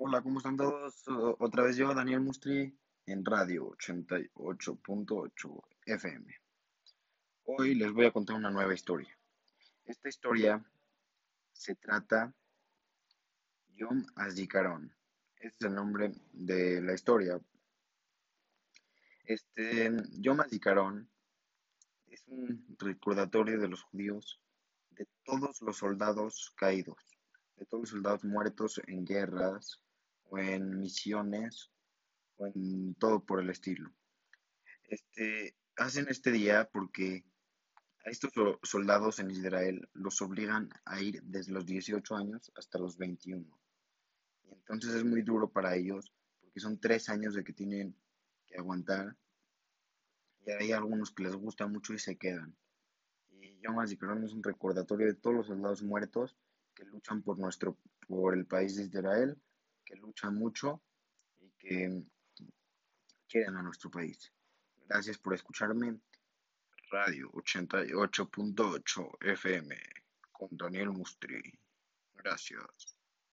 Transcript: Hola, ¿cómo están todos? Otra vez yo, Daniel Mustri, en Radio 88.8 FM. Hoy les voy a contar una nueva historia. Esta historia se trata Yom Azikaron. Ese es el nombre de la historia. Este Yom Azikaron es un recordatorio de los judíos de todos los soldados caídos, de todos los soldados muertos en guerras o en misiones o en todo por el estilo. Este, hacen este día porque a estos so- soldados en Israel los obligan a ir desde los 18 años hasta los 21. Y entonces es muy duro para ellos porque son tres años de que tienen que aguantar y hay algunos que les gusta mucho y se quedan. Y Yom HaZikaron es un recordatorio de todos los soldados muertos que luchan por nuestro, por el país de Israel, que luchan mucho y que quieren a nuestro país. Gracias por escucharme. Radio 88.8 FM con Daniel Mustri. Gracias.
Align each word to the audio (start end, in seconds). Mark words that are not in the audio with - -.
Hola, 0.00 0.22
¿cómo 0.22 0.38
están 0.38 0.56
todos? 0.56 1.02
Otra 1.40 1.64
vez 1.64 1.76
yo, 1.76 1.92
Daniel 1.92 2.20
Mustri, 2.20 2.72
en 3.06 3.24
Radio 3.24 3.72
88.8 3.72 5.60
FM. 5.86 6.36
Hoy 7.42 7.74
les 7.74 7.92
voy 7.92 8.06
a 8.06 8.12
contar 8.12 8.36
una 8.36 8.48
nueva 8.48 8.72
historia. 8.72 9.18
Esta 9.84 10.08
historia 10.08 10.64
se 11.50 11.74
trata 11.74 12.32
Yom 13.74 14.06
Azikaron. 14.14 14.94
Ese 15.34 15.56
es 15.56 15.62
el 15.62 15.74
nombre 15.74 16.12
de 16.30 16.80
la 16.80 16.94
historia. 16.94 17.40
Este 19.24 19.90
Yom 20.12 20.38
Azikaron 20.38 21.10
es 22.06 22.22
un 22.28 22.64
recordatorio 22.78 23.58
de 23.58 23.66
los 23.66 23.82
judíos 23.82 24.40
de 24.90 25.08
todos 25.24 25.60
los 25.60 25.76
soldados 25.76 26.52
caídos, 26.54 27.18
de 27.56 27.66
todos 27.66 27.80
los 27.80 27.90
soldados 27.90 28.22
muertos 28.22 28.80
en 28.86 29.04
guerras 29.04 29.82
o 30.28 30.38
en 30.38 30.78
misiones 30.78 31.70
o 32.36 32.46
en 32.46 32.94
todo 32.94 33.24
por 33.24 33.40
el 33.40 33.50
estilo. 33.50 33.90
Este, 34.84 35.56
hacen 35.76 36.06
este 36.08 36.30
día 36.30 36.68
porque 36.72 37.24
a 38.04 38.10
estos 38.10 38.32
so- 38.32 38.58
soldados 38.62 39.18
en 39.18 39.30
Israel 39.30 39.88
los 39.92 40.22
obligan 40.22 40.68
a 40.84 41.00
ir 41.00 41.22
desde 41.22 41.52
los 41.52 41.66
18 41.66 42.16
años 42.16 42.52
hasta 42.54 42.78
los 42.78 42.96
21. 42.96 43.58
Y 44.44 44.52
entonces 44.54 44.94
es 44.94 45.04
muy 45.04 45.22
duro 45.22 45.50
para 45.50 45.74
ellos 45.76 46.12
porque 46.40 46.60
son 46.60 46.80
tres 46.80 47.08
años 47.08 47.34
de 47.34 47.44
que 47.44 47.52
tienen 47.52 47.96
que 48.46 48.56
aguantar 48.56 49.16
y 50.40 50.50
hay 50.50 50.72
algunos 50.72 51.10
que 51.10 51.24
les 51.24 51.34
gusta 51.34 51.66
mucho 51.66 51.92
y 51.92 51.98
se 51.98 52.16
quedan. 52.16 52.56
Y 53.28 53.60
Yom 53.60 53.78
HaZikaron 53.80 54.24
es 54.24 54.32
un 54.32 54.42
recordatorio 54.42 55.06
de 55.06 55.14
todos 55.14 55.36
los 55.36 55.46
soldados 55.48 55.82
muertos 55.82 56.36
que 56.74 56.84
luchan 56.84 57.22
por 57.22 57.38
nuestro, 57.38 57.76
por 58.06 58.34
el 58.34 58.46
país 58.46 58.76
de 58.76 58.84
Israel, 58.84 59.36
que 59.88 59.96
luchan 59.96 60.34
mucho 60.34 60.82
y 61.40 61.50
que 61.58 62.02
quieren 63.26 63.56
a 63.56 63.62
nuestro 63.62 63.90
país. 63.90 64.30
Gracias 64.86 65.16
por 65.16 65.32
escucharme. 65.34 65.98
Radio 66.90 67.30
88.8 67.32 69.16
FM 69.20 69.76
con 70.30 70.48
Daniel 70.52 70.90
Mustri. 70.90 71.42
Gracias. 72.14 72.97